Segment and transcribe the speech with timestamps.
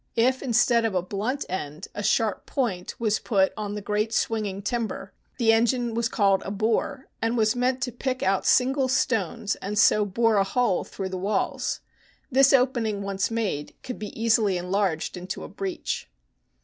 [0.15, 4.63] If instead of a blunt end, a sharp point was put on the great swinging
[4.63, 9.53] timber, the engine was called a" bore," and was meant to pick out single stones,
[9.57, 11.81] and so bore a hole through the walls.
[12.31, 16.09] This opening once made could be easily enlarged into a breach.